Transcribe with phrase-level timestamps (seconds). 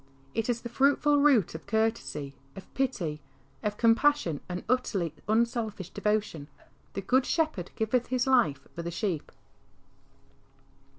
[0.33, 3.21] It is the fruitful root of courtesy, of pity,
[3.61, 6.47] of compassion and utterly unselfish devotion."
[6.95, 9.31] The Good Shepherd giveth His life for the sheep."